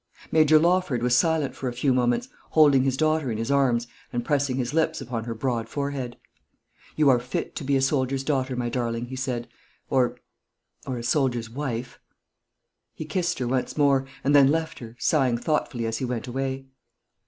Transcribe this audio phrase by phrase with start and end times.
[0.31, 4.25] Major Lawford was silent for a few moments, holding his daughter in his arms and
[4.25, 6.17] pressing his lips upon her broad forehead.
[6.95, 9.47] "You are fit to be a soldier's daughter, my darling," he said,
[9.91, 10.17] "or
[10.87, 11.99] or a soldier's wife."
[12.95, 16.65] He kissed her once more, and then left her, sighing thoughtfully as he went away.